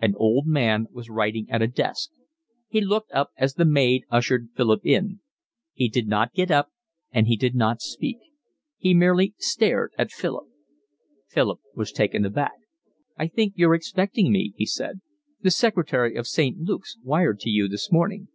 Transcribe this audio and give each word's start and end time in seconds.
An 0.00 0.14
old 0.16 0.46
man 0.46 0.86
was 0.92 1.10
writing 1.10 1.50
at 1.50 1.60
a 1.60 1.66
desk. 1.66 2.10
He 2.68 2.80
looked 2.80 3.10
up 3.10 3.30
as 3.36 3.54
the 3.54 3.64
maid 3.64 4.04
ushered 4.10 4.50
Philip 4.54 4.82
in. 4.84 5.18
He 5.74 5.88
did 5.88 6.06
not 6.06 6.32
get 6.34 6.52
up, 6.52 6.68
and 7.10 7.26
he 7.26 7.36
did 7.36 7.56
not 7.56 7.80
speak; 7.82 8.18
he 8.78 8.94
merely 8.94 9.34
stared 9.38 9.90
at 9.98 10.12
Philip. 10.12 10.46
Philip 11.28 11.58
was 11.74 11.90
taken 11.90 12.24
aback. 12.24 12.54
"I 13.16 13.26
think 13.26 13.54
you're 13.56 13.74
expecting 13.74 14.30
me," 14.30 14.52
he 14.56 14.66
said. 14.66 15.00
"The 15.40 15.50
secretary 15.50 16.14
of 16.14 16.28
St. 16.28 16.60
Luke's 16.60 16.96
wired 17.02 17.40
to 17.40 17.50
you 17.50 17.66
this 17.66 17.90
morning." 17.90 18.28